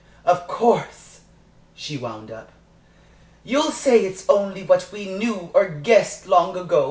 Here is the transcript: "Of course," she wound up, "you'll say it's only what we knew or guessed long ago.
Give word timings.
"Of 0.25 0.47
course," 0.47 1.19
she 1.75 1.95
wound 1.95 2.31
up, 2.31 2.51
"you'll 3.43 3.69
say 3.69 4.03
it's 4.03 4.27
only 4.27 4.63
what 4.63 4.89
we 4.91 5.05
knew 5.07 5.51
or 5.53 5.67
guessed 5.67 6.25
long 6.25 6.57
ago. 6.57 6.79